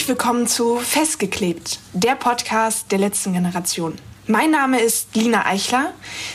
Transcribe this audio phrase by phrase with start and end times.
[0.00, 3.96] Herzlich willkommen zu Festgeklebt, der Podcast der letzten Generation.
[4.26, 5.92] Mein Name ist Lina Eichler.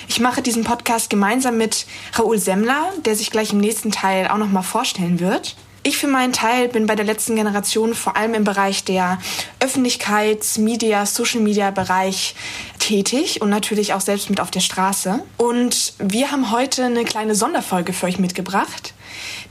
[0.08, 4.38] Ich mache diesen Podcast gemeinsam mit Raoul Semmler, der sich gleich im nächsten Teil auch
[4.38, 5.56] noch mal vorstellen wird.
[5.82, 9.18] Ich für meinen Teil bin bei der letzten Generation vor allem im Bereich der
[9.59, 12.36] Öffentlichkeits-, Media, Social-Media-Bereich
[12.78, 15.23] tätig und natürlich auch selbst mit auf der Straße.
[15.38, 18.94] Und wir haben heute eine kleine Sonderfolge für euch mitgebracht.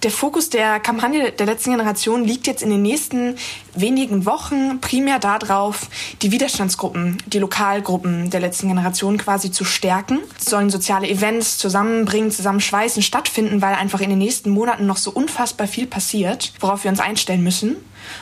[0.05, 3.37] Der Fokus der Kampagne der letzten Generation liegt jetzt in den nächsten
[3.75, 5.89] wenigen Wochen primär darauf,
[6.21, 10.21] die Widerstandsgruppen, die Lokalgruppen der letzten Generation quasi zu stärken.
[10.39, 15.11] Es sollen soziale Events zusammenbringen, zusammenschweißen, stattfinden, weil einfach in den nächsten Monaten noch so
[15.11, 17.77] unfassbar viel passiert, worauf wir uns einstellen müssen.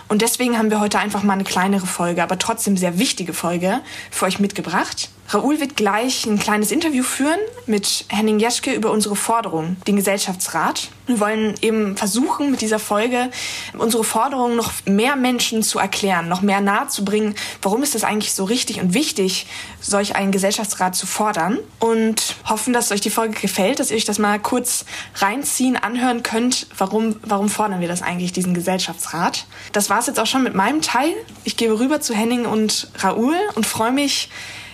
[0.07, 3.81] Und deswegen haben wir heute einfach mal eine kleinere Folge, aber trotzdem sehr wichtige Folge
[4.13, 5.11] für euch mitgebracht.
[5.29, 10.91] Raoul wird gleich ein kleines Interview führen mit Henning Jeschke über unsere Forderung, den Gesellschaftsrat.
[11.07, 13.31] Wir wollen eben versuchen, mit dieser Folge
[13.79, 18.45] unsere Forderung noch mehr Menschen zu erklären, noch mehr nahezubringen, warum ist es eigentlich so
[18.45, 19.47] richtig und wichtig,
[19.81, 21.59] solch einen Gesellschaftsrat zu fordern.
[21.79, 24.85] Und hoffen, dass euch die Folge gefällt, dass ihr euch das mal kurz
[25.17, 29.47] reinziehen, anhören könnt, warum, warum fordern wir das eigentlich, diesen Gesellschaftsrat.
[29.73, 31.13] Das war es jetzt auch schon mit meinem Teil.
[31.45, 34.29] Ich gebe rüber zu Henning und Raoul und freue mich,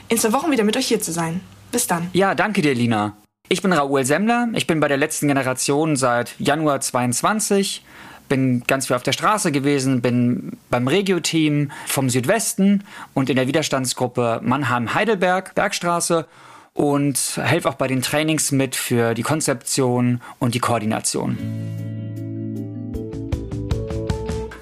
[0.09, 1.41] in zwei Wochen wieder mit euch hier zu sein.
[1.71, 2.09] Bis dann.
[2.13, 3.17] Ja, danke dir, Lina.
[3.51, 4.49] Ich bin Raoul Semmler.
[4.53, 7.83] Ich bin bei der letzten Generation seit Januar 22.
[8.29, 13.47] Bin ganz viel auf der Straße gewesen, bin beim Regio-Team vom Südwesten und in der
[13.47, 16.27] Widerstandsgruppe Mannheim-Heidelberg, Bergstraße
[16.75, 21.39] und helfe auch bei den Trainings mit für die Konzeption und die Koordination.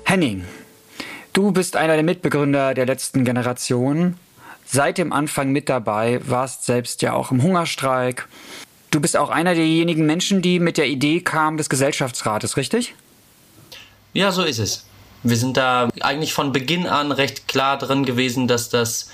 [0.04, 0.44] Henning,
[1.32, 4.14] du bist einer der Mitbegründer der letzten Generation
[4.64, 8.28] seit dem Anfang mit dabei, warst selbst ja auch im Hungerstreik.
[8.90, 12.94] Du bist auch einer derjenigen Menschen, die mit der Idee kamen des Gesellschaftsrates, richtig?
[14.12, 14.86] Ja, so ist es.
[15.22, 19.10] Wir sind da eigentlich von Beginn an recht klar drin gewesen, dass das,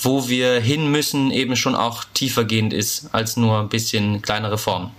[0.00, 4.90] wo wir hin müssen, eben schon auch tiefergehend ist als nur ein bisschen kleinere Formen.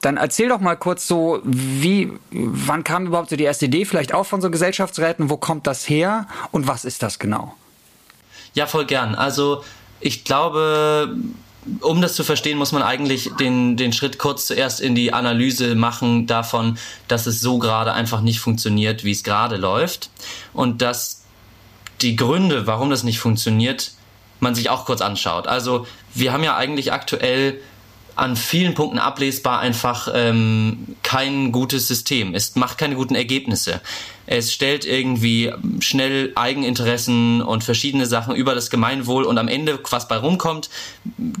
[0.00, 4.12] Dann erzähl doch mal kurz so, wie, wann kam überhaupt so die erste Idee, vielleicht
[4.12, 7.54] auch von so Gesellschaftsräten, wo kommt das her und was ist das genau?
[8.54, 9.14] Ja, voll gern.
[9.14, 9.62] Also
[10.00, 11.16] ich glaube,
[11.80, 15.74] um das zu verstehen, muss man eigentlich den, den Schritt kurz zuerst in die Analyse
[15.74, 16.78] machen davon,
[17.08, 20.10] dass es so gerade einfach nicht funktioniert, wie es gerade läuft.
[20.52, 21.22] Und dass
[22.00, 23.92] die Gründe, warum das nicht funktioniert,
[24.40, 25.46] man sich auch kurz anschaut.
[25.46, 27.60] Also wir haben ja eigentlich aktuell
[28.14, 32.34] an vielen Punkten ablesbar einfach ähm, kein gutes System.
[32.34, 33.80] Es macht keine guten Ergebnisse.
[34.26, 40.08] Es stellt irgendwie schnell Eigeninteressen und verschiedene Sachen über das Gemeinwohl und am Ende, was
[40.08, 40.70] bei rumkommt,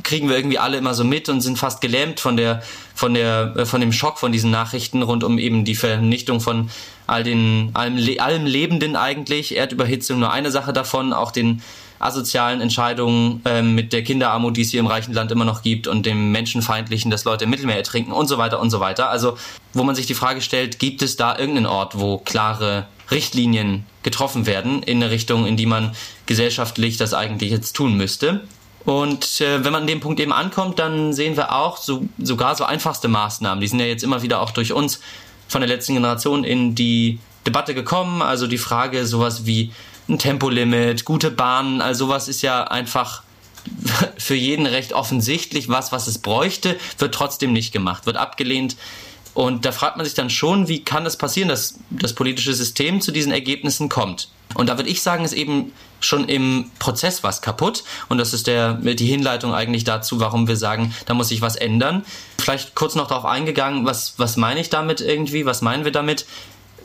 [0.02, 2.62] kriegen wir irgendwie alle immer so mit und sind fast gelähmt von der,
[2.94, 6.70] von der, äh, von dem Schock von diesen Nachrichten rund um eben die Vernichtung von
[7.06, 9.56] all den, allem, allem Lebenden eigentlich.
[9.56, 11.62] Erdüberhitzung nur eine Sache davon, auch den
[12.02, 15.86] asozialen Entscheidungen ähm, mit der Kinderarmut, die es hier im reichen Land immer noch gibt
[15.86, 19.08] und dem Menschenfeindlichen, dass Leute im Mittelmeer ertrinken und so weiter und so weiter.
[19.10, 19.36] Also
[19.72, 24.46] wo man sich die Frage stellt, gibt es da irgendeinen Ort, wo klare Richtlinien getroffen
[24.46, 25.92] werden in eine Richtung, in die man
[26.26, 28.40] gesellschaftlich das eigentlich jetzt tun müsste.
[28.84, 32.56] Und äh, wenn man an dem Punkt eben ankommt, dann sehen wir auch so, sogar
[32.56, 33.60] so einfachste Maßnahmen.
[33.60, 35.00] Die sind ja jetzt immer wieder auch durch uns
[35.46, 38.22] von der letzten Generation in die Debatte gekommen.
[38.22, 39.72] Also die Frage sowas wie
[40.12, 43.22] ein Tempolimit, gute Bahnen, also sowas ist ja einfach
[44.18, 48.76] für jeden recht offensichtlich was, was es bräuchte, wird trotzdem nicht gemacht, wird abgelehnt.
[49.34, 53.00] Und da fragt man sich dann schon, wie kann das passieren, dass das politische System
[53.00, 54.28] zu diesen Ergebnissen kommt.
[54.54, 57.84] Und da würde ich sagen, ist eben schon im Prozess was kaputt.
[58.10, 61.56] Und das ist der, die Hinleitung eigentlich dazu, warum wir sagen, da muss sich was
[61.56, 62.04] ändern.
[62.38, 65.46] Vielleicht kurz noch darauf eingegangen, was, was meine ich damit irgendwie?
[65.46, 66.26] Was meinen wir damit?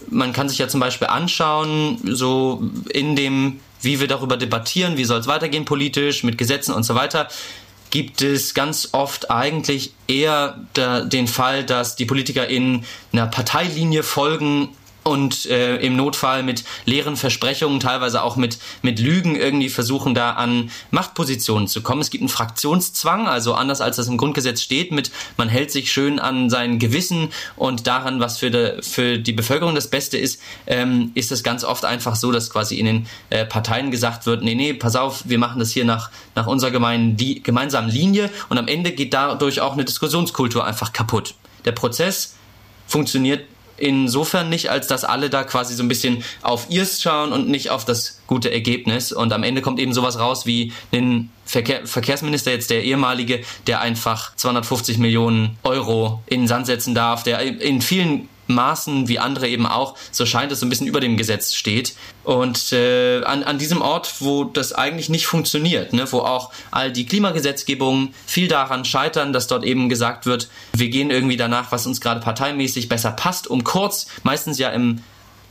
[0.09, 5.05] Man kann sich ja zum Beispiel anschauen, so in dem, wie wir darüber debattieren, wie
[5.05, 7.27] soll es weitergehen politisch, mit Gesetzen und so weiter,
[7.89, 12.83] gibt es ganz oft eigentlich eher der, den Fall, dass die Politiker in
[13.13, 14.69] einer Parteilinie folgen
[15.07, 20.31] und äh, im Notfall mit leeren Versprechungen, teilweise auch mit, mit Lügen irgendwie versuchen, da
[20.31, 22.01] an Machtpositionen zu kommen.
[22.01, 25.93] Es gibt einen Fraktionszwang, also anders als das im Grundgesetz steht, mit man hält sich
[25.93, 30.41] schön an sein Gewissen und daran, was für, de, für die Bevölkerung das Beste ist,
[30.65, 34.43] ähm, ist es ganz oft einfach so, dass quasi in den äh, Parteien gesagt wird,
[34.43, 38.29] nee, nee, pass auf, wir machen das hier nach, nach unserer gemeinen, die, gemeinsamen Linie
[38.49, 41.35] und am Ende geht dadurch auch eine Diskussionskultur einfach kaputt.
[41.63, 42.35] Der Prozess
[42.87, 43.45] funktioniert
[43.77, 47.69] insofern nicht, als dass alle da quasi so ein bisschen auf ihrs schauen und nicht
[47.69, 49.11] auf das gute Ergebnis.
[49.11, 53.79] Und am Ende kommt eben sowas raus wie ein Verkehr Verkehrsminister, jetzt der ehemalige, der
[53.79, 59.47] einfach 250 Millionen Euro in den Sand setzen darf, der in vielen Maßen wie andere
[59.47, 61.93] eben auch, so scheint es so ein bisschen über dem Gesetz steht.
[62.23, 66.91] Und äh, an, an diesem Ort, wo das eigentlich nicht funktioniert, ne, wo auch all
[66.91, 71.87] die Klimagesetzgebungen viel daran scheitern, dass dort eben gesagt wird, wir gehen irgendwie danach, was
[71.87, 75.01] uns gerade parteimäßig besser passt, um kurz, meistens ja im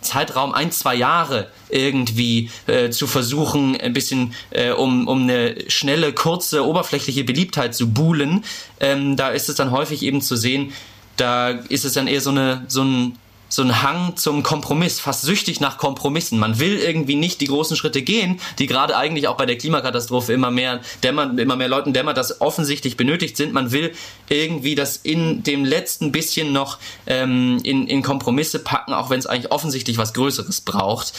[0.07, 6.13] Zeitraum ein, zwei Jahre irgendwie äh, zu versuchen, ein bisschen äh, um, um eine schnelle,
[6.13, 8.45] kurze, oberflächliche Beliebtheit zu buhlen.
[8.81, 10.73] Ähm, da ist es dann häufig eben zu sehen,
[11.17, 13.19] da ist es dann eher so, eine, so ein
[13.49, 16.39] so ein Hang zum Kompromiss, fast süchtig nach Kompromissen.
[16.39, 20.33] Man will irgendwie nicht die großen Schritte gehen, die gerade eigentlich auch bei der Klimakatastrophe
[20.33, 23.53] immer mehr dämmern, immer mehr Leuten dämmert, dass offensichtlich benötigt sind.
[23.53, 23.93] Man will
[24.29, 29.27] irgendwie das in dem letzten bisschen noch ähm, in, in Kompromisse packen, auch wenn es
[29.27, 31.13] eigentlich offensichtlich was Größeres braucht.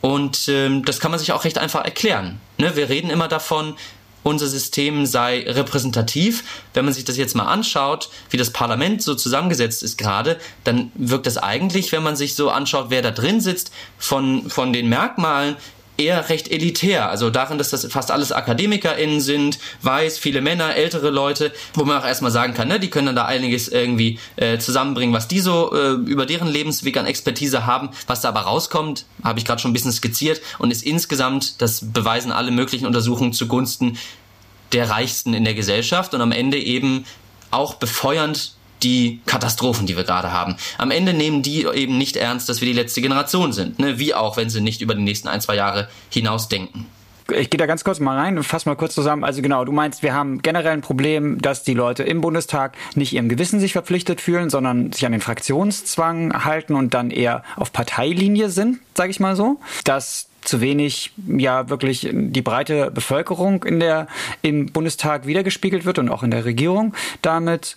[0.00, 2.40] Und ähm, das kann man sich auch recht einfach erklären.
[2.58, 2.74] Ne?
[2.74, 3.74] Wir reden immer davon,
[4.22, 6.44] unser System sei repräsentativ.
[6.74, 10.92] Wenn man sich das jetzt mal anschaut, wie das Parlament so zusammengesetzt ist gerade, dann
[10.94, 14.88] wirkt das eigentlich, wenn man sich so anschaut, wer da drin sitzt, von, von den
[14.88, 15.56] Merkmalen
[16.00, 17.10] eher recht elitär.
[17.10, 22.00] Also darin, dass das fast alles AkademikerInnen sind, weiß, viele Männer, ältere Leute, wo man
[22.00, 25.40] auch erstmal sagen kann, ne, die können dann da einiges irgendwie äh, zusammenbringen, was die
[25.40, 27.90] so äh, über deren Lebensweg an Expertise haben.
[28.06, 31.92] Was da aber rauskommt, habe ich gerade schon ein bisschen skizziert und ist insgesamt, das
[31.92, 33.98] beweisen alle möglichen Untersuchungen zugunsten
[34.72, 37.04] der Reichsten in der Gesellschaft und am Ende eben
[37.50, 40.56] auch befeuernd die Katastrophen, die wir gerade haben.
[40.78, 43.98] Am Ende nehmen die eben nicht ernst, dass wir die letzte Generation sind, ne?
[43.98, 46.86] wie auch, wenn sie nicht über die nächsten ein, zwei Jahre hinaus denken.
[47.32, 49.24] Ich gehe da ganz kurz mal rein und fasse mal kurz zusammen.
[49.24, 53.12] Also genau, du meinst, wir haben generell ein Problem, dass die Leute im Bundestag nicht
[53.12, 57.72] ihrem Gewissen sich verpflichtet fühlen, sondern sich an den Fraktionszwang halten und dann eher auf
[57.72, 59.60] Parteilinie sind, sage ich mal so.
[59.84, 64.08] Dass zu wenig ja wirklich die breite Bevölkerung in der
[64.42, 66.92] im Bundestag wiedergespiegelt wird und auch in der Regierung
[67.22, 67.76] damit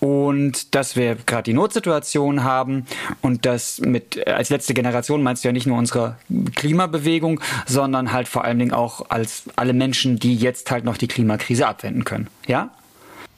[0.00, 2.86] und dass wir gerade die Notsituation haben
[3.20, 6.16] und das mit als letzte Generation meinst du ja nicht nur unsere
[6.54, 11.08] Klimabewegung, sondern halt vor allen Dingen auch als alle Menschen, die jetzt halt noch die
[11.08, 12.28] Klimakrise abwenden können.
[12.46, 12.70] Ja?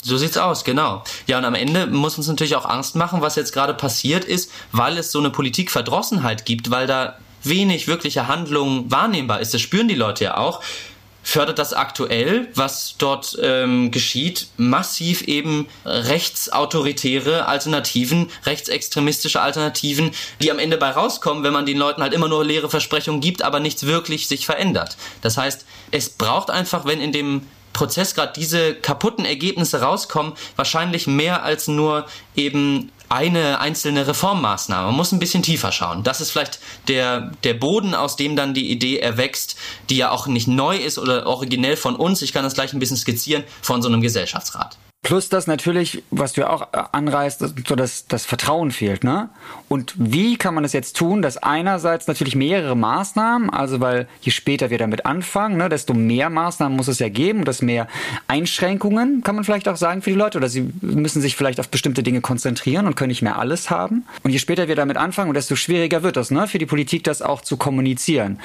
[0.02, 1.02] So sieht's aus, genau.
[1.26, 4.52] Ja, und am Ende muss uns natürlich auch Angst machen, was jetzt gerade passiert ist,
[4.70, 9.54] weil es so eine Politikverdrossenheit gibt, weil da wenig wirkliche Handlung wahrnehmbar ist.
[9.54, 10.62] Das spüren die Leute ja auch
[11.28, 20.58] fördert das aktuell, was dort ähm, geschieht, massiv eben rechtsautoritäre Alternativen, rechtsextremistische Alternativen, die am
[20.58, 23.84] Ende bei rauskommen, wenn man den Leuten halt immer nur leere Versprechungen gibt, aber nichts
[23.84, 24.96] wirklich sich verändert.
[25.20, 27.42] Das heißt, es braucht einfach, wenn in dem
[27.78, 34.88] Prozess gerade diese kaputten Ergebnisse rauskommen, wahrscheinlich mehr als nur eben eine einzelne Reformmaßnahme.
[34.88, 36.02] Man muss ein bisschen tiefer schauen.
[36.02, 36.58] Das ist vielleicht
[36.88, 39.54] der, der Boden, aus dem dann die Idee erwächst,
[39.90, 42.20] die ja auch nicht neu ist oder originell von uns.
[42.20, 44.76] Ich kann das gleich ein bisschen skizzieren von so einem Gesellschaftsrat.
[45.02, 49.30] Plus das natürlich, was du auch äh, anreißt, so dass das Vertrauen fehlt, ne?
[49.68, 54.32] Und wie kann man das jetzt tun, dass einerseits natürlich mehrere Maßnahmen, also weil je
[54.32, 57.86] später wir damit anfangen, ne, desto mehr Maßnahmen muss es ja geben, dass mehr
[58.26, 61.68] Einschränkungen, kann man vielleicht auch sagen für die Leute, oder sie müssen sich vielleicht auf
[61.68, 64.04] bestimmte Dinge konzentrieren und können nicht mehr alles haben.
[64.24, 67.22] Und je später wir damit anfangen, desto schwieriger wird das, ne, für die Politik das
[67.22, 68.40] auch zu kommunizieren.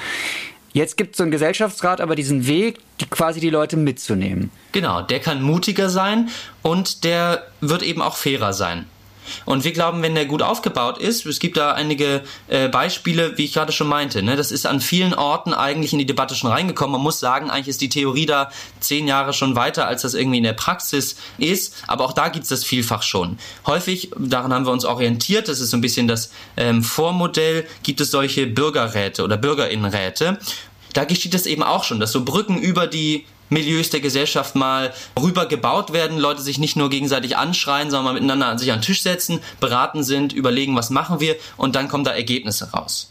[0.74, 4.50] Jetzt gibt es so einen Gesellschaftsrat, aber diesen Weg, die quasi die Leute mitzunehmen.
[4.72, 6.30] Genau, der kann mutiger sein
[6.62, 8.84] und der wird eben auch fairer sein.
[9.44, 13.44] Und wir glauben, wenn der gut aufgebaut ist, es gibt da einige äh, Beispiele, wie
[13.44, 16.50] ich gerade schon meinte, ne, das ist an vielen Orten eigentlich in die Debatte schon
[16.50, 16.92] reingekommen.
[16.92, 18.50] Man muss sagen, eigentlich ist die Theorie da
[18.80, 22.44] zehn Jahre schon weiter, als das irgendwie in der Praxis ist, aber auch da gibt
[22.44, 23.38] es das vielfach schon.
[23.66, 28.00] Häufig, daran haben wir uns orientiert, das ist so ein bisschen das ähm, Vormodell, gibt
[28.00, 30.38] es solche Bürgerräte oder Bürgerinnenräte.
[30.92, 34.92] Da geschieht es eben auch schon, dass so Brücken über die Milieus der Gesellschaft mal
[35.18, 38.80] rüber gebaut werden, Leute sich nicht nur gegenseitig anschreien, sondern mal miteinander an sich an
[38.80, 43.10] den Tisch setzen, beraten sind, überlegen, was machen wir und dann kommen da Ergebnisse raus.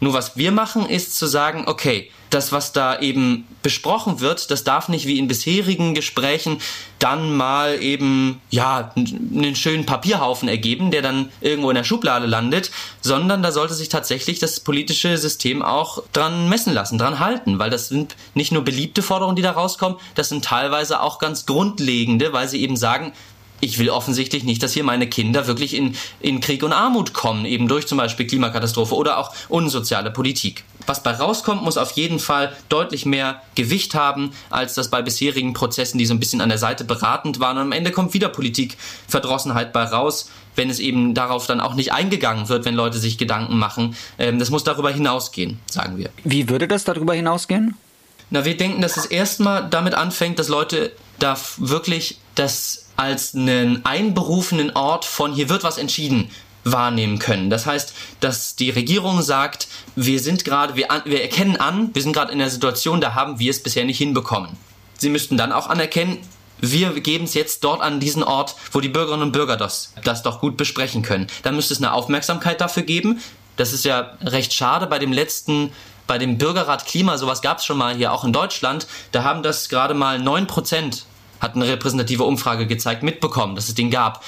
[0.00, 4.64] Nur was wir machen, ist zu sagen, okay, das, was da eben besprochen wird, das
[4.64, 6.60] darf nicht wie in bisherigen Gesprächen
[6.98, 12.70] dann mal eben, ja, einen schönen Papierhaufen ergeben, der dann irgendwo in der Schublade landet,
[13.00, 17.70] sondern da sollte sich tatsächlich das politische System auch dran messen lassen, dran halten, weil
[17.70, 22.32] das sind nicht nur beliebte Forderungen, die da rauskommen, das sind teilweise auch ganz grundlegende,
[22.32, 23.12] weil sie eben sagen,
[23.60, 27.44] ich will offensichtlich nicht, dass hier meine Kinder wirklich in, in Krieg und Armut kommen,
[27.44, 30.64] eben durch zum Beispiel Klimakatastrophe oder auch unsoziale Politik.
[30.86, 35.52] Was bei rauskommt, muss auf jeden Fall deutlich mehr Gewicht haben, als das bei bisherigen
[35.52, 37.58] Prozessen, die so ein bisschen an der Seite beratend waren.
[37.58, 41.92] Und am Ende kommt wieder Politikverdrossenheit bei raus, wenn es eben darauf dann auch nicht
[41.92, 43.96] eingegangen wird, wenn Leute sich Gedanken machen.
[44.18, 46.10] Ähm, das muss darüber hinausgehen, sagen wir.
[46.24, 47.74] Wie würde das darüber hinausgehen?
[48.30, 53.84] Na, wir denken, dass es erstmal damit anfängt, dass Leute da wirklich das als einen
[53.86, 56.30] einberufenen Ort von hier wird was entschieden
[56.64, 57.48] wahrnehmen können.
[57.48, 62.12] Das heißt, dass die Regierung sagt, wir sind gerade, wir, wir erkennen an, wir sind
[62.12, 64.50] gerade in einer Situation, da haben wir es bisher nicht hinbekommen.
[64.98, 66.18] Sie müssten dann auch anerkennen,
[66.60, 70.24] wir geben es jetzt dort an diesen Ort, wo die Bürgerinnen und Bürger das, das
[70.24, 71.28] doch gut besprechen können.
[71.44, 73.20] Dann müsste es eine Aufmerksamkeit dafür geben.
[73.56, 75.72] Das ist ja recht schade bei dem letzten,
[76.08, 78.88] bei dem Bürgerrat Klima, sowas gab es schon mal hier auch in Deutschland.
[79.12, 81.04] Da haben das gerade mal neun Prozent
[81.40, 84.24] hat eine repräsentative Umfrage gezeigt, mitbekommen, dass es den gab.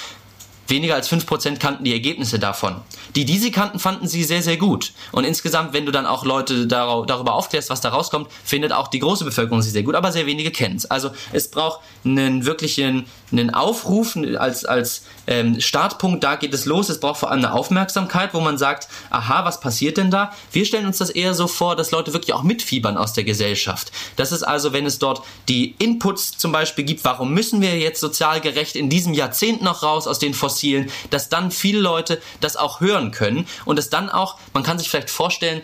[0.70, 2.76] Weniger als 5% kannten die Ergebnisse davon.
[3.16, 4.92] Die, die sie kannten, fanden sie sehr, sehr gut.
[5.10, 9.00] Und insgesamt, wenn du dann auch Leute darüber aufklärst, was da rauskommt, findet auch die
[9.00, 10.86] große Bevölkerung sie sehr gut, aber sehr wenige kennen es.
[10.86, 16.88] Also es braucht einen wirklichen einen Aufruf als, als ähm, Startpunkt, da geht es los.
[16.88, 20.32] Es braucht vor allem eine Aufmerksamkeit, wo man sagt, aha, was passiert denn da?
[20.52, 23.92] Wir stellen uns das eher so vor, dass Leute wirklich auch mitfiebern aus der Gesellschaft.
[24.16, 28.00] Das ist also, wenn es dort die Inputs zum Beispiel gibt, warum müssen wir jetzt
[28.00, 32.56] sozial gerecht in diesem Jahrzehnt noch raus aus den Fossilen, dass dann viele Leute das
[32.56, 35.62] auch hören können und es dann auch, man kann sich vielleicht vorstellen,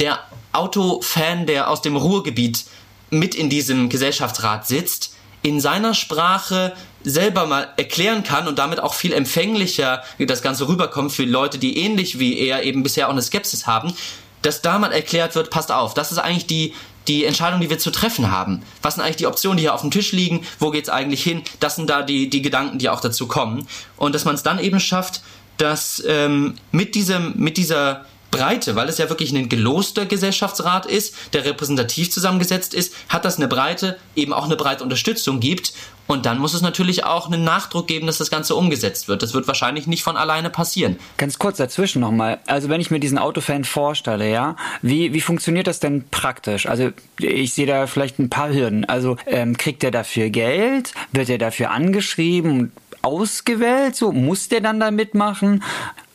[0.00, 0.20] der
[0.52, 2.64] Autofan, der aus dem Ruhrgebiet
[3.10, 6.72] mit in diesem Gesellschaftsrat sitzt, in seiner Sprache
[7.04, 11.78] selber mal erklären kann und damit auch viel empfänglicher das Ganze rüberkommt für Leute, die
[11.78, 13.94] ähnlich wie er eben bisher auch eine Skepsis haben,
[14.42, 16.74] dass da mal erklärt wird, passt auf, das ist eigentlich die,
[17.08, 18.62] die Entscheidung, die wir zu treffen haben.
[18.82, 20.44] Was sind eigentlich die Optionen, die hier auf dem Tisch liegen?
[20.58, 21.42] Wo geht's eigentlich hin?
[21.60, 23.66] Das sind da die, die Gedanken, die auch dazu kommen.
[23.96, 25.22] Und dass man es dann eben schafft,
[25.58, 31.14] dass ähm, mit diesem, mit dieser Breite, weil es ja wirklich ein geloster Gesellschaftsrat ist,
[31.34, 35.72] der repräsentativ zusammengesetzt ist, hat das eine Breite, eben auch eine breite Unterstützung gibt.
[36.06, 39.22] Und dann muss es natürlich auch einen Nachdruck geben, dass das Ganze umgesetzt wird.
[39.22, 40.96] Das wird wahrscheinlich nicht von alleine passieren.
[41.16, 42.40] Ganz kurz dazwischen nochmal.
[42.46, 46.66] Also wenn ich mir diesen Autofan vorstelle, ja, wie, wie funktioniert das denn praktisch?
[46.66, 48.84] Also ich sehe da vielleicht ein paar Hürden.
[48.84, 50.92] Also ähm, kriegt er dafür Geld?
[51.12, 52.72] Wird er dafür angeschrieben?
[53.04, 53.94] ausgewählt?
[53.94, 55.62] So muss der dann da mitmachen?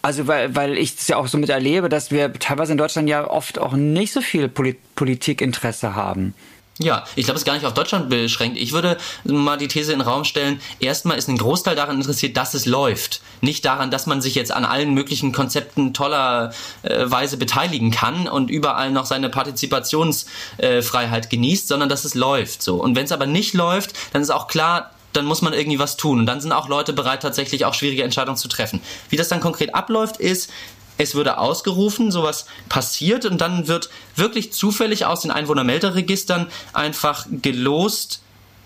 [0.01, 3.09] Also weil, weil ich es ja auch so mit erlebe, dass wir teilweise in Deutschland
[3.09, 6.33] ja oft auch nicht so viel Polit Politikinteresse haben.
[6.81, 8.57] Ja, ich glaube, es ist gar nicht auf Deutschland beschränkt.
[8.57, 12.37] Ich würde mal die These in den Raum stellen, erstmal ist ein Großteil daran interessiert,
[12.37, 13.19] dass es läuft.
[13.41, 17.05] Nicht daran, dass man sich jetzt an allen möglichen Konzepten toller äh,
[17.35, 22.77] beteiligen kann und überall noch seine Partizipationsfreiheit äh, genießt, sondern dass es läuft so.
[22.77, 25.97] Und wenn es aber nicht läuft, dann ist auch klar, dann muss man irgendwie was
[25.97, 26.19] tun.
[26.19, 28.81] Und dann sind auch Leute bereit, tatsächlich auch schwierige Entscheidungen zu treffen.
[29.09, 30.49] Wie das dann konkret abläuft, ist,
[30.99, 38.21] es würde ausgerufen, sowas passiert und dann wird wirklich zufällig aus den Einwohnermelderegistern einfach gelost,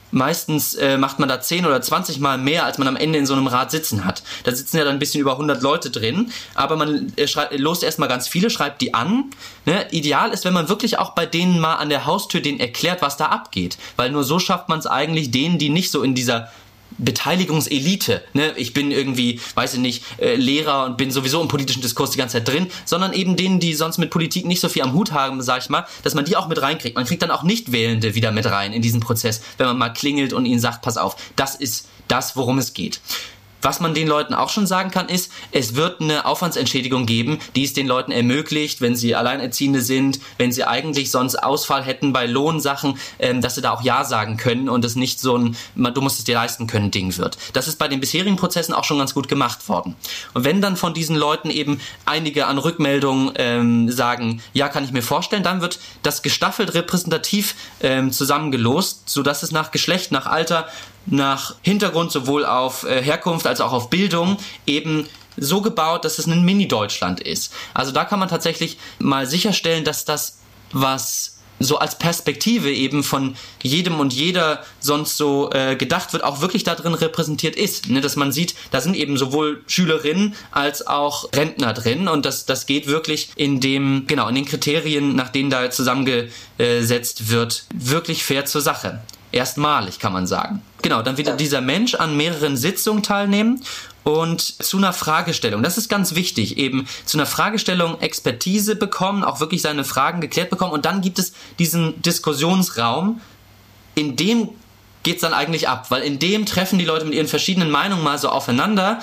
[0.09, 3.25] meistens äh, macht man da 10 oder 20 Mal mehr, als man am Ende in
[3.25, 4.23] so einem Rad sitzen hat.
[4.43, 8.09] Da sitzen ja dann ein bisschen über 100 Leute drin, aber man äh, lost erstmal
[8.09, 9.31] ganz viele, schreibt die an.
[9.65, 9.87] Ne?
[9.91, 13.17] Ideal ist, wenn man wirklich auch bei denen mal an der Haustür denen erklärt, was
[13.17, 13.77] da abgeht.
[13.95, 16.49] Weil nur so schafft man es eigentlich denen, die nicht so in dieser
[16.97, 18.23] Beteiligungselite.
[18.33, 18.53] Ne?
[18.55, 22.17] Ich bin irgendwie, weiß ich nicht, äh, Lehrer und bin sowieso im politischen Diskurs die
[22.17, 25.11] ganze Zeit drin, sondern eben denen, die sonst mit Politik nicht so viel am Hut
[25.11, 26.95] haben, sag ich mal, dass man die auch mit reinkriegt.
[26.95, 30.33] Man kriegt dann auch Nichtwählende wieder mit rein in diesen Prozess, wenn man mal klingelt
[30.33, 32.99] und ihnen sagt, pass auf, das ist das, worum es geht.
[33.63, 37.63] Was man den Leuten auch schon sagen kann, ist, es wird eine Aufwandsentschädigung geben, die
[37.63, 42.25] es den Leuten ermöglicht, wenn sie Alleinerziehende sind, wenn sie eigentlich sonst Ausfall hätten bei
[42.25, 46.01] Lohnsachen, ähm, dass sie da auch Ja sagen können und es nicht so ein, du
[46.01, 47.37] musst es dir leisten können Ding wird.
[47.53, 49.95] Das ist bei den bisherigen Prozessen auch schon ganz gut gemacht worden.
[50.33, 54.91] Und wenn dann von diesen Leuten eben einige an Rückmeldungen ähm, sagen, ja, kann ich
[54.91, 60.67] mir vorstellen, dann wird das gestaffelt repräsentativ ähm, zusammengelost, sodass es nach Geschlecht, nach Alter,
[61.05, 65.07] nach Hintergrund sowohl auf äh, Herkunft als auch auf Bildung eben
[65.37, 67.53] so gebaut, dass es ein Mini-Deutschland ist.
[67.73, 70.39] Also da kann man tatsächlich mal sicherstellen, dass das,
[70.71, 76.41] was so als Perspektive eben von jedem und jeder sonst so äh, gedacht wird, auch
[76.41, 77.89] wirklich da drin repräsentiert ist.
[77.89, 78.01] Ne?
[78.01, 82.65] Dass man sieht, da sind eben sowohl Schülerinnen als auch Rentner drin und das, das
[82.65, 88.45] geht wirklich in dem, genau, in den Kriterien, nach denen da zusammengesetzt wird, wirklich fair
[88.45, 89.01] zur Sache.
[89.33, 90.61] Erstmalig kann man sagen.
[90.83, 93.63] Genau, dann wird dieser Mensch an mehreren Sitzungen teilnehmen
[94.03, 95.63] und zu einer Fragestellung.
[95.63, 100.51] Das ist ganz wichtig, eben zu einer Fragestellung Expertise bekommen, auch wirklich seine Fragen geklärt
[100.51, 103.21] bekommen und dann gibt es diesen Diskussionsraum,
[103.95, 104.49] in dem
[105.01, 108.19] geht's dann eigentlich ab, weil in dem treffen die Leute mit ihren verschiedenen Meinungen mal
[108.19, 108.99] so aufeinander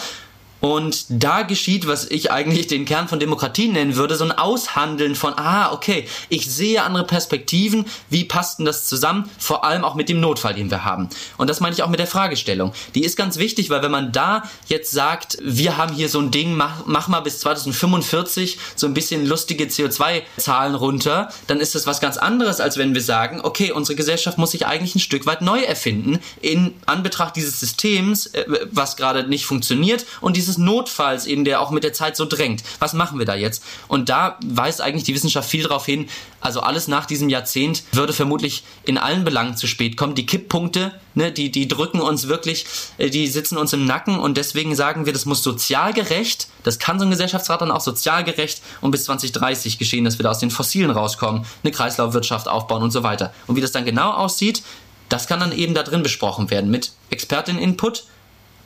[0.61, 5.15] und da geschieht, was ich eigentlich den Kern von Demokratie nennen würde, so ein Aushandeln
[5.15, 9.29] von, ah, okay, ich sehe andere Perspektiven, wie passt denn das zusammen?
[9.39, 11.09] Vor allem auch mit dem Notfall, den wir haben.
[11.39, 12.73] Und das meine ich auch mit der Fragestellung.
[12.95, 16.31] Die ist ganz wichtig, weil wenn man da jetzt sagt, wir haben hier so ein
[16.31, 21.87] Ding, mach, mach mal bis 2045 so ein bisschen lustige CO2-Zahlen runter, dann ist das
[21.87, 25.27] was ganz anderes, als wenn wir sagen, okay, unsere Gesellschaft muss sich eigentlich ein Stück
[25.27, 30.59] weit neu erfinden in Anbetracht dieses Systems, äh, was gerade nicht funktioniert und dieses dieses
[30.59, 32.65] Notfalls eben, der auch mit der Zeit so drängt.
[32.81, 33.63] Was machen wir da jetzt?
[33.87, 36.09] Und da weist eigentlich die Wissenschaft viel darauf hin,
[36.41, 40.15] also alles nach diesem Jahrzehnt würde vermutlich in allen Belangen zu spät kommen.
[40.15, 42.67] Die Kipppunkte, ne, die, die drücken uns wirklich,
[42.99, 46.79] äh, die sitzen uns im Nacken und deswegen sagen wir, das muss sozial gerecht, das
[46.79, 50.31] kann so ein Gesellschaftsrat dann auch sozial gerecht und bis 2030 geschehen, dass wir da
[50.31, 53.33] aus den Fossilen rauskommen, eine Kreislaufwirtschaft aufbauen und so weiter.
[53.47, 54.63] Und wie das dann genau aussieht,
[55.09, 58.05] das kann dann eben da drin besprochen werden mit Expertin-Input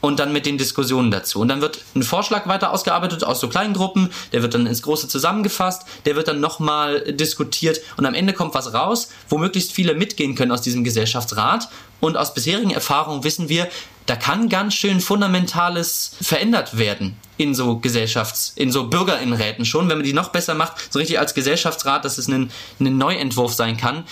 [0.04, 1.40] und dann mit den Diskussionen dazu.
[1.40, 4.82] Und dann wird ein Vorschlag weiter ausgearbeitet aus so kleinen Gruppen, der wird dann ins
[4.82, 9.72] Große zusammengefasst, der wird dann nochmal diskutiert und am Ende kommt was raus, wo möglichst
[9.72, 11.70] viele mitgehen können aus diesem Gesellschaftsrat.
[12.00, 13.66] Und aus bisherigen Erfahrungen wissen wir,
[14.04, 19.96] da kann ganz schön Fundamentales verändert werden in so Gesellschafts-, in so Bürgerinnenräten schon, wenn
[19.96, 23.78] man die noch besser macht, so richtig als Gesellschaftsrat, dass es ein, ein Neuentwurf sein
[23.78, 24.04] kann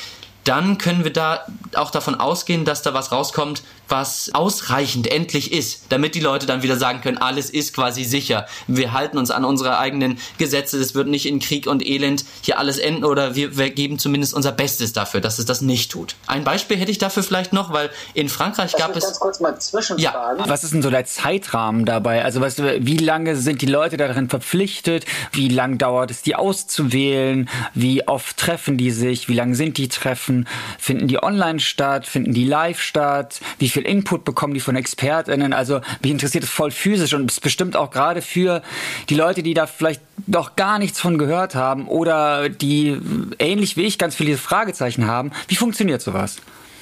[0.44, 5.82] dann können wir da auch davon ausgehen, dass da was rauskommt, was ausreichend endlich ist,
[5.90, 8.46] damit die Leute dann wieder sagen können, alles ist quasi sicher.
[8.66, 12.58] Wir halten uns an unsere eigenen Gesetze, es wird nicht in Krieg und Elend hier
[12.58, 16.16] alles enden oder wir, wir geben zumindest unser Bestes dafür, dass es das nicht tut.
[16.26, 19.04] Ein Beispiel hätte ich dafür vielleicht noch, weil in Frankreich gab es...
[19.04, 20.38] Ganz kurz mal zwischenfragen.
[20.38, 20.48] Ja.
[20.48, 22.24] Was ist denn so der Zeitrahmen dabei?
[22.24, 25.04] Also weißt du, wie lange sind die Leute darin verpflichtet?
[25.32, 27.50] Wie lange dauert es, die auszuwählen?
[27.74, 29.28] Wie oft treffen die sich?
[29.28, 30.48] Wie lange sind die Treffen?
[30.78, 32.06] Finden die online statt?
[32.06, 33.40] Finden die live statt?
[33.58, 35.52] Wie viel Input bekommen die von ExpertInnen?
[35.52, 38.62] Also mich interessiert es voll physisch und es bestimmt auch gerade für
[39.08, 42.98] die Leute, die da vielleicht noch gar nichts von gehört haben oder die
[43.38, 45.32] ähnlich wie ich ganz viele Fragezeichen haben.
[45.48, 46.36] Wie funktioniert sowas?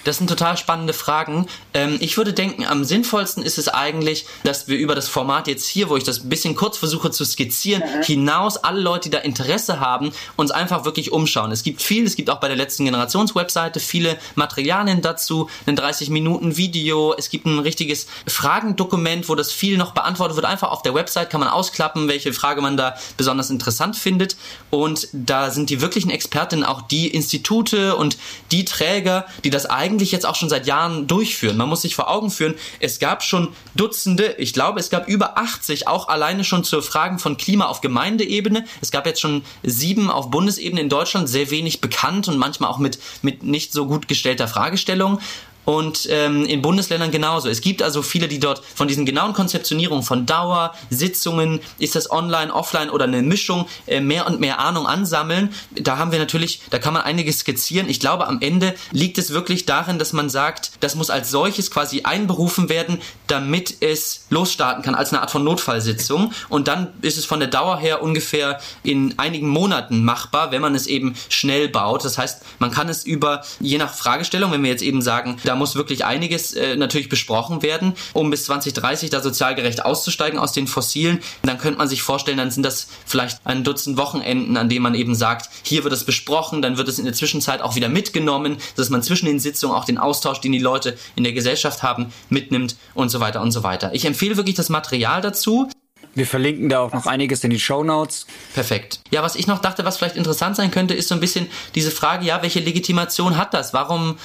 [0.04, 1.46] Das sind total spannende Fragen.
[1.74, 5.66] Ähm, ich würde denken, am sinnvollsten ist es eigentlich, dass wir über das Format jetzt
[5.66, 8.02] hier, wo ich das ein bisschen kurz versuche zu skizzieren, mhm.
[8.02, 11.52] hinaus alle Leute, die da Interesse haben, uns einfach wirklich umschauen.
[11.52, 17.14] Es gibt viel, es gibt auch bei der letzten Generations-Webseite viele Materialien dazu, ein 30-Minuten-Video,
[17.16, 20.46] es gibt ein richtiges Fragendokument, wo das viel noch beantwortet wird.
[20.46, 24.36] Einfach auf der Website kann man ausklappen, welche Frage man da besonders interessant findet.
[24.70, 28.16] Und da sind die wirklichen Expertinnen auch die Institute und
[28.50, 31.56] die Träger, die das eigentlich eigentlich jetzt auch schon seit Jahren durchführen.
[31.56, 35.36] Man muss sich vor Augen führen, es gab schon Dutzende, ich glaube, es gab über
[35.36, 38.64] 80 auch alleine schon zu Fragen von Klima auf Gemeindeebene.
[38.80, 42.78] Es gab jetzt schon sieben auf Bundesebene in Deutschland, sehr wenig bekannt und manchmal auch
[42.78, 45.20] mit, mit nicht so gut gestellter Fragestellung
[45.64, 47.48] und ähm, in Bundesländern genauso.
[47.48, 52.10] Es gibt also viele, die dort von diesen genauen Konzeptionierungen von Dauer, Sitzungen, ist das
[52.10, 55.54] online, offline oder eine Mischung, äh, mehr und mehr Ahnung ansammeln.
[55.74, 57.88] Da haben wir natürlich, da kann man einiges skizzieren.
[57.88, 61.70] Ich glaube, am Ende liegt es wirklich darin, dass man sagt, das muss als solches
[61.70, 66.32] quasi einberufen werden, damit es losstarten kann, als eine Art von Notfallsitzung.
[66.48, 70.74] Und dann ist es von der Dauer her ungefähr in einigen Monaten machbar, wenn man
[70.74, 72.04] es eben schnell baut.
[72.04, 75.56] Das heißt, man kann es über, je nach Fragestellung, wenn wir jetzt eben sagen, da
[75.56, 80.52] muss wirklich einiges äh, natürlich besprochen werden, um bis 2030 da sozial gerecht auszusteigen aus
[80.52, 81.18] den Fossilen.
[81.42, 84.94] Dann könnte man sich vorstellen, dann sind das vielleicht ein Dutzend Wochenenden, an denen man
[84.94, 88.58] eben sagt, hier wird es besprochen, dann wird es in der Zwischenzeit auch wieder mitgenommen,
[88.76, 92.12] dass man zwischen den Sitzungen auch den Austausch, den die Leute in der Gesellschaft haben,
[92.28, 93.92] mitnimmt und so weiter und so weiter.
[93.92, 95.68] Ich empfehle wirklich das Material dazu.
[96.14, 98.26] Wir verlinken da auch noch einiges in die Show Notes.
[98.54, 99.00] Perfekt.
[99.10, 101.90] Ja, was ich noch dachte, was vielleicht interessant sein könnte, ist so ein bisschen diese
[101.90, 103.74] Frage, ja, welche Legitimation hat das?
[103.74, 104.16] Warum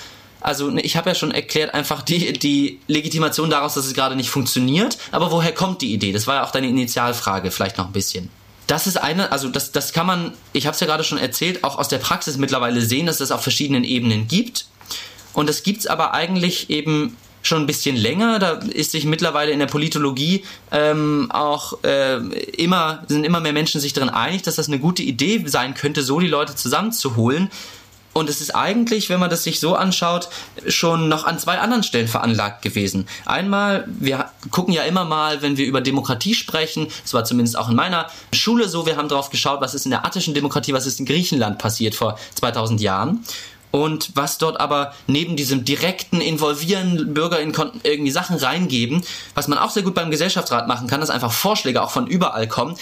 [0.41, 4.15] also ne, ich habe ja schon erklärt einfach die, die Legitimation daraus, dass es gerade
[4.15, 4.98] nicht funktioniert.
[5.12, 6.12] Aber woher kommt die Idee?
[6.12, 8.30] Das war ja auch deine Initialfrage, vielleicht noch ein bisschen.
[8.67, 11.63] Das ist eine, also das, das kann man, ich habe es ja gerade schon erzählt,
[11.63, 14.67] auch aus der Praxis mittlerweile sehen, dass es auf verschiedenen Ebenen gibt.
[15.34, 18.39] Und das gibt's aber eigentlich eben schon ein bisschen länger.
[18.39, 22.17] Da ist sich mittlerweile in der Politologie ähm, auch äh,
[22.58, 26.02] immer, sind immer mehr Menschen sich darin einig, dass das eine gute Idee sein könnte,
[26.02, 27.52] so die Leute zusammenzuholen.
[28.17, 30.30] Und es ist eigentlich, wenn man das sich so anschaut,
[30.69, 33.10] schon noch an zwei anderen Stellen veranlagt gewesen.
[33.25, 37.67] Einmal, wir gucken ja immer mal, wenn wir über Demokratie sprechen, das war zumindest auch
[37.67, 40.86] in meiner Schule so, wir haben darauf geschaut, was ist in der attischen Demokratie, was
[40.86, 43.25] ist in Griechenland passiert vor 2000 Jahren.
[43.71, 49.58] Und was dort aber neben diesem direkten Involvieren, BürgerInnen konnten irgendwie Sachen reingeben, was man
[49.58, 52.78] auch sehr gut beim Gesellschaftsrat machen kann, dass einfach Vorschläge auch von überall kommen.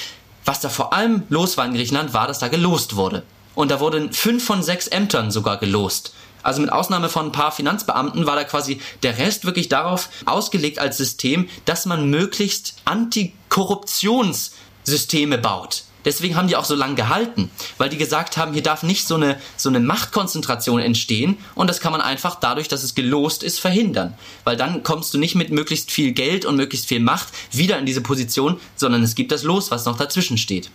[0.46, 3.24] Was da vor allem los war in Griechenland, war, dass da gelost wurde.
[3.56, 6.14] Und da wurden fünf von sechs Ämtern sogar gelost.
[6.44, 10.78] Also mit Ausnahme von ein paar Finanzbeamten war da quasi der Rest wirklich darauf ausgelegt
[10.78, 15.84] als System, dass man möglichst Antikorruptionssysteme baut.
[16.06, 19.16] Deswegen haben die auch so lange gehalten, weil die gesagt haben, hier darf nicht so
[19.16, 23.60] eine, so eine Machtkonzentration entstehen und das kann man einfach dadurch, dass es gelost ist,
[23.60, 24.14] verhindern.
[24.44, 27.86] Weil dann kommst du nicht mit möglichst viel Geld und möglichst viel Macht wieder in
[27.86, 30.70] diese Position, sondern es gibt das Los, was noch dazwischen steht.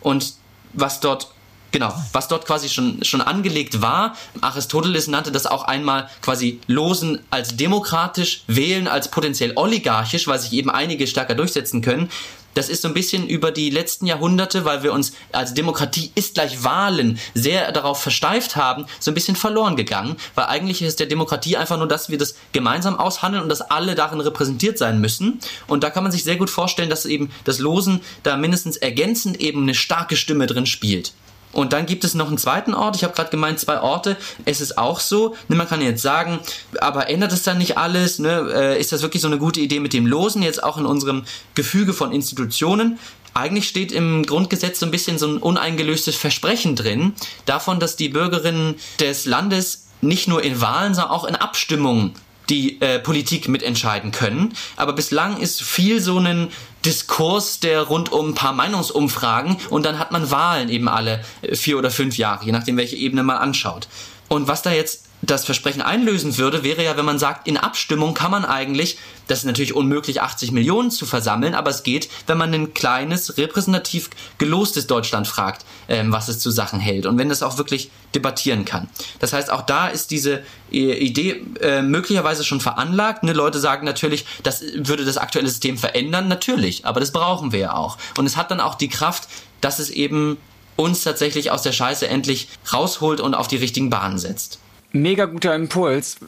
[0.00, 0.34] Und
[0.72, 1.28] was dort
[1.72, 4.14] Genau, was dort quasi schon, schon angelegt war.
[4.42, 10.52] Aristoteles nannte das auch einmal quasi Losen als demokratisch, Wählen als potenziell oligarchisch, weil sich
[10.52, 12.10] eben einige stärker durchsetzen können.
[12.54, 16.34] das ist so ein bisschen über die letzten Jahrhunderte, weil wir uns als Demokratie ist
[16.34, 21.06] gleich Wahlen sehr darauf versteift haben, so ein bisschen verloren gegangen, weil eigentlich ist der
[21.06, 25.40] Demokratie einfach nur, dass wir das gemeinsam aushandeln und dass alle darin repräsentiert sein müssen.
[25.66, 29.40] Und da kann man sich sehr gut vorstellen, dass eben das Losen da mindestens ergänzend
[29.40, 31.12] eben eine starke Stimme drin spielt.
[31.52, 32.96] Und dann gibt es noch einen zweiten Ort.
[32.96, 34.16] Ich habe gerade gemeint, zwei Orte.
[34.44, 35.36] Es ist auch so.
[35.48, 36.40] Ne, man kann jetzt sagen,
[36.80, 38.18] aber ändert es dann nicht alles?
[38.18, 38.50] Ne?
[38.54, 41.24] Äh, ist das wirklich so eine gute Idee mit dem Losen jetzt auch in unserem
[41.54, 42.98] Gefüge von Institutionen?
[43.34, 47.14] Eigentlich steht im Grundgesetz so ein bisschen so ein uneingelöstes Versprechen drin,
[47.46, 52.12] davon, dass die Bürgerinnen des Landes nicht nur in Wahlen, sondern auch in Abstimmungen
[52.48, 54.54] die äh, Politik mitentscheiden können.
[54.76, 56.48] Aber bislang ist viel so ein
[56.84, 61.54] Diskurs, der rund um ein paar Meinungsumfragen und dann hat man Wahlen eben alle äh,
[61.54, 63.88] vier oder fünf Jahre, je nachdem, welche Ebene man anschaut.
[64.28, 68.12] Und was da jetzt das Versprechen einlösen würde, wäre ja, wenn man sagt, in Abstimmung
[68.12, 72.38] kann man eigentlich, das ist natürlich unmöglich, 80 Millionen zu versammeln, aber es geht, wenn
[72.38, 77.28] man ein kleines, repräsentativ gelostes Deutschland fragt, ähm, was es zu Sachen hält und wenn
[77.28, 78.88] das auch wirklich debattieren kann.
[79.20, 83.22] Das heißt, auch da ist diese äh, Idee äh, möglicherweise schon veranlagt.
[83.22, 83.32] Ne?
[83.32, 87.74] Leute sagen natürlich, das würde das aktuelle System verändern, natürlich, aber das brauchen wir ja
[87.74, 87.96] auch.
[88.18, 89.28] Und es hat dann auch die Kraft,
[89.60, 90.36] dass es eben
[90.74, 94.58] uns tatsächlich aus der Scheiße endlich rausholt und auf die richtigen Bahnen setzt.
[94.92, 96.18] Mega guter Impuls.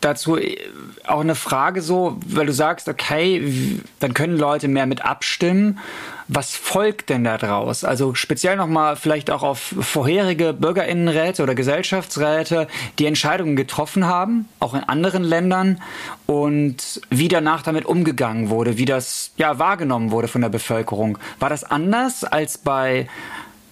[0.00, 0.38] Dazu
[1.06, 5.78] auch eine Frage so, weil du sagst, okay, dann können Leute mehr mit abstimmen.
[6.28, 7.82] Was folgt denn da draus?
[7.84, 14.74] Also speziell nochmal vielleicht auch auf vorherige Bürgerinnenräte oder Gesellschaftsräte, die Entscheidungen getroffen haben, auch
[14.74, 15.82] in anderen Ländern
[16.26, 21.18] und wie danach damit umgegangen wurde, wie das ja wahrgenommen wurde von der Bevölkerung.
[21.40, 23.08] War das anders als bei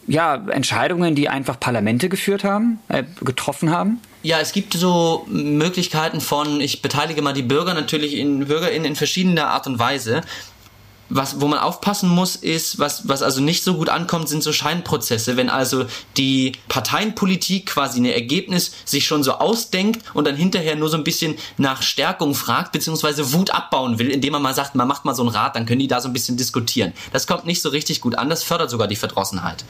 [0.06, 4.00] ja, Entscheidungen, die einfach Parlamente geführt haben, äh, getroffen haben?
[4.22, 8.96] Ja, es gibt so Möglichkeiten von, ich beteilige mal die Bürger natürlich in BürgerInnen in
[8.96, 10.20] verschiedener Art und Weise
[11.11, 14.53] was, wo man aufpassen muss, ist, was, was also nicht so gut ankommt, sind so
[14.53, 15.37] Scheinprozesse.
[15.37, 15.85] Wenn also
[16.16, 21.05] die Parteienpolitik quasi ein Ergebnis sich schon so ausdenkt und dann hinterher nur so ein
[21.05, 25.14] bisschen nach Stärkung fragt, beziehungsweise Wut abbauen will, indem man mal sagt, man macht mal
[25.14, 26.92] so ein Rat, dann können die da so ein bisschen diskutieren.
[27.12, 29.64] Das kommt nicht so richtig gut an, das fördert sogar die Verdrossenheit.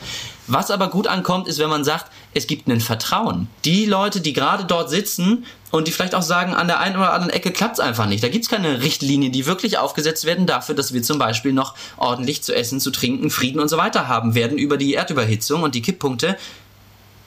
[0.46, 3.48] Was aber gut ankommt, ist, wenn man sagt, es gibt ein Vertrauen.
[3.64, 7.12] Die Leute, die gerade dort sitzen, und die vielleicht auch sagen, an der einen oder
[7.12, 8.22] anderen Ecke klappt es einfach nicht.
[8.22, 11.74] Da gibt es keine Richtlinien, die wirklich aufgesetzt werden dafür, dass wir zum Beispiel noch
[11.96, 15.74] ordentlich zu essen, zu trinken, Frieden und so weiter haben werden über die Erdüberhitzung und
[15.74, 16.36] die Kipppunkte,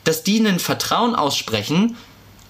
[0.04, 1.96] dass die ein Vertrauen aussprechen,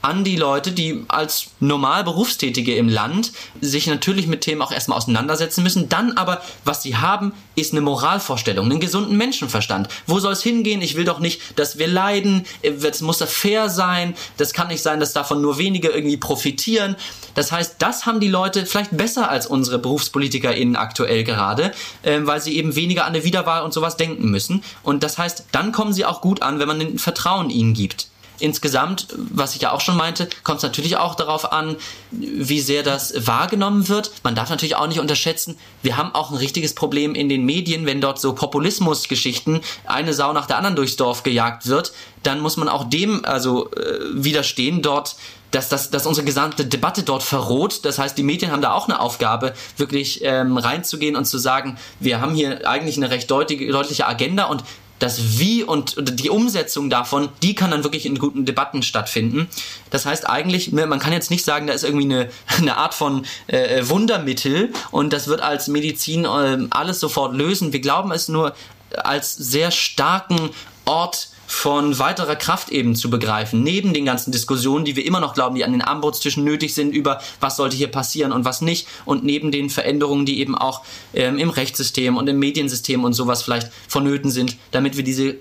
[0.04, 4.98] an die Leute, die als normal Berufstätige im Land sich natürlich mit Themen auch erstmal
[4.98, 5.88] auseinandersetzen müssen.
[5.88, 9.88] Dann aber, was sie haben, ist eine Moralvorstellung, einen gesunden Menschenverstand.
[10.06, 10.82] Wo soll es hingehen?
[10.82, 12.46] Ich will doch nicht, dass wir leiden.
[12.62, 14.14] Es muss fair sein.
[14.36, 16.98] Das kann nicht sein, dass davon nur wenige irgendwie profitieren.
[17.34, 21.72] Das heißt, das haben die Leute vielleicht besser als unsere BerufspolitikerInnen aktuell gerade,
[22.04, 24.64] äh, weil sie eben weniger an eine Wiederwahl und sowas denken müssen.
[24.84, 28.08] Und das heißt, dann kommen sie auch gut an, wenn man Vertrauen ihnen gibt
[28.40, 31.76] insgesamt, was ich ja auch schon meinte, kommt es natürlich auch darauf an,
[32.12, 34.12] wie sehr das wahrgenommen wird.
[34.24, 37.86] Man darf natürlich auch nicht unterschätzen, wir haben auch ein richtiges Problem in den Medien,
[37.86, 41.94] wenn dort so Populismusgeschichten eine Sau nach der anderen durchs Dorf gejagt wird,
[42.24, 45.16] dann muss man auch dem also äh, widerstehen dort
[45.54, 47.86] dass, dass, dass unsere gesamte Debatte dort verroht.
[47.86, 51.78] Das heißt, die Medien haben da auch eine Aufgabe, wirklich ähm, reinzugehen und zu sagen,
[52.00, 54.64] wir haben hier eigentlich eine recht deutliche, deutliche Agenda und
[55.04, 59.50] das Wie und die Umsetzung davon, die kann dann wirklich in guten Debatten stattfinden.
[59.90, 62.94] Das heißt eigentlich, ne, man kann jetzt nicht sagen, da ist irgendwie eine, eine Art
[62.94, 67.74] von äh, Wundermittel und das wird als Medizin äh, alles sofort lösen.
[67.74, 68.56] Wir glauben es nur
[68.96, 70.52] als sehr starken
[70.86, 75.34] Ort von weiterer Kraft eben zu begreifen, neben den ganzen Diskussionen, die wir immer noch
[75.34, 78.88] glauben, die an den Armbrutstischen nötig sind, über was sollte hier passieren und was nicht,
[79.06, 80.82] und neben den Veränderungen, die eben auch
[81.14, 85.36] ähm, im Rechtssystem und im Mediensystem und sowas vielleicht vonnöten sind, damit wir diese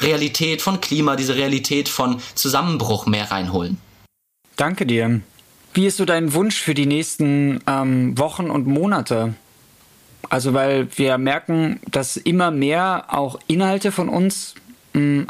[0.00, 3.78] Realität von Klima, diese Realität von Zusammenbruch mehr reinholen.
[4.56, 5.20] Danke dir.
[5.74, 9.34] Wie ist so dein Wunsch für die nächsten ähm, Wochen und Monate?
[10.30, 14.54] Also, weil wir merken, dass immer mehr auch Inhalte von uns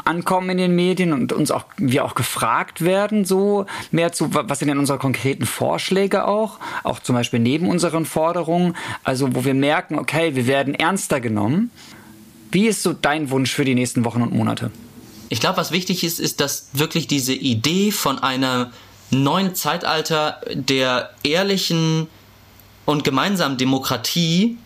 [0.05, 4.59] ankommen in den Medien und uns auch wir auch gefragt werden so mehr zu was
[4.59, 6.59] sind denn unsere konkreten Vorschläge auch?
[6.83, 8.75] Auch zum Beispiel neben unseren Forderungen.
[9.03, 11.71] Also wo wir merken okay wir werden ernster genommen.
[12.51, 14.71] Wie ist so dein Wunsch für die nächsten Wochen und Monate?
[15.29, 18.71] Ich glaube was wichtig ist ist dass wirklich diese Idee von einer
[19.11, 22.07] neuen Zeitalter der ehrlichen
[22.85, 24.57] und gemeinsamen Demokratie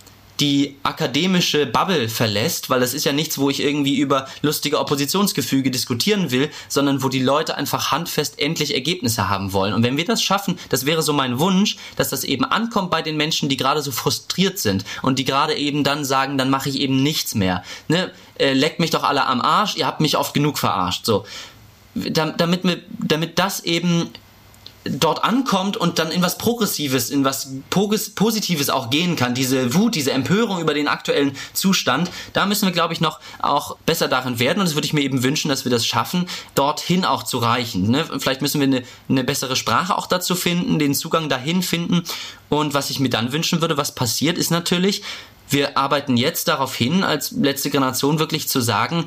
[0.41, 5.69] die akademische Bubble verlässt, weil das ist ja nichts, wo ich irgendwie über lustige Oppositionsgefüge
[5.69, 9.75] diskutieren will, sondern wo die Leute einfach handfest endlich Ergebnisse haben wollen.
[9.75, 13.04] Und wenn wir das schaffen, das wäre so mein Wunsch, dass das eben ankommt bei
[13.04, 16.69] den Menschen, die gerade so frustriert sind und die gerade eben dann sagen, dann mache
[16.69, 17.63] ich eben nichts mehr.
[17.88, 18.10] Ne?
[18.39, 21.06] Äh, leckt mich doch alle am Arsch, ihr habt mich oft genug verarscht.
[21.06, 21.23] So.
[21.93, 22.62] Damit,
[22.99, 24.10] damit das eben
[24.84, 29.96] dort ankommt und dann in was Progressives, in was Positives auch gehen kann, diese Wut,
[29.96, 34.39] diese Empörung über den aktuellen Zustand, da müssen wir, glaube ich, noch auch besser darin
[34.39, 37.38] werden und das würde ich mir eben wünschen, dass wir das schaffen, dorthin auch zu
[37.38, 37.89] reichen.
[37.89, 38.06] Ne?
[38.20, 42.04] Vielleicht müssen wir eine, eine bessere Sprache auch dazu finden, den Zugang dahin finden
[42.50, 45.04] und was ich mir dann wünschen würde, was passiert, ist natürlich,
[45.50, 49.06] wir arbeiten jetzt darauf hin, als letzte Generation wirklich zu sagen,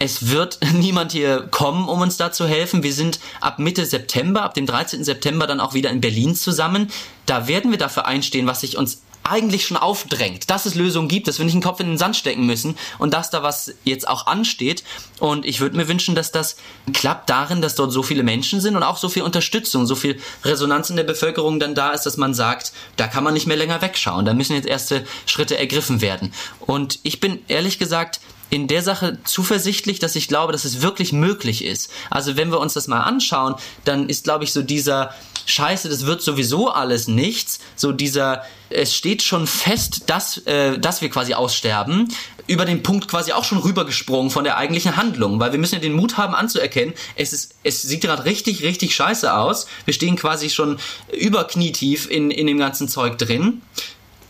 [0.00, 2.82] es wird niemand hier kommen, um uns da zu helfen.
[2.82, 5.04] Wir sind ab Mitte September, ab dem 13.
[5.04, 6.90] September dann auch wieder in Berlin zusammen.
[7.26, 11.28] Da werden wir dafür einstehen, was sich uns eigentlich schon aufdrängt, dass es Lösungen gibt,
[11.28, 14.08] dass wir nicht den Kopf in den Sand stecken müssen und dass da was jetzt
[14.08, 14.82] auch ansteht.
[15.18, 16.56] Und ich würde mir wünschen, dass das
[16.94, 20.18] klappt darin, dass dort so viele Menschen sind und auch so viel Unterstützung, so viel
[20.42, 23.58] Resonanz in der Bevölkerung dann da ist, dass man sagt, da kann man nicht mehr
[23.58, 26.32] länger wegschauen, da müssen jetzt erste Schritte ergriffen werden.
[26.60, 31.12] Und ich bin ehrlich gesagt in der Sache zuversichtlich, dass ich glaube, dass es wirklich
[31.12, 31.90] möglich ist.
[32.10, 35.14] Also wenn wir uns das mal anschauen, dann ist, glaube ich, so dieser
[35.46, 41.00] Scheiße, das wird sowieso alles nichts, so dieser, es steht schon fest, dass, äh, dass
[41.00, 42.08] wir quasi aussterben,
[42.46, 45.80] über den Punkt quasi auch schon rübergesprungen von der eigentlichen Handlung, weil wir müssen ja
[45.80, 49.66] den Mut haben anzuerkennen, es ist, es sieht gerade richtig, richtig scheiße aus.
[49.84, 50.78] Wir stehen quasi schon
[51.12, 53.62] überknietief in, in dem ganzen Zeug drin.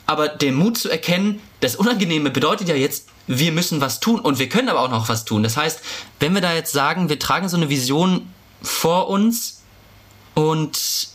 [0.06, 4.40] Aber den Mut zu erkennen, das Unangenehme bedeutet ja jetzt, wir müssen was tun und
[4.40, 5.44] wir können aber auch noch was tun.
[5.44, 5.80] Das heißt,
[6.18, 8.28] wenn wir da jetzt sagen, wir tragen so eine Vision
[8.60, 9.62] vor uns
[10.34, 11.08] und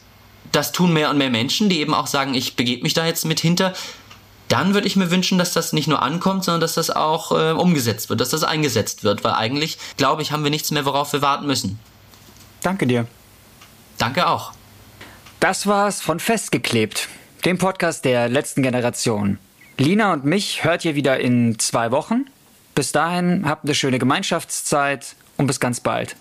[0.54, 3.26] das tun mehr und mehr Menschen, die eben auch sagen, ich begebe mich da jetzt
[3.26, 3.74] mit hinter,
[4.48, 7.52] dann würde ich mir wünschen, dass das nicht nur ankommt, sondern dass das auch äh,
[7.52, 11.12] umgesetzt wird, dass das eingesetzt wird, weil eigentlich, glaube ich, haben wir nichts mehr, worauf
[11.12, 11.80] wir warten müssen.
[12.62, 13.08] Danke dir.
[13.98, 14.54] Danke auch.
[15.42, 17.10] Das war's von Festgeklebt,
[17.44, 19.38] dem Podcast der letzten Generation.
[19.78, 22.26] Lina und mich hört ihr wieder in zwei Wochen.
[22.76, 26.16] Bis dahin habt eine schöne Gemeinschaftszeit und bis ganz bald.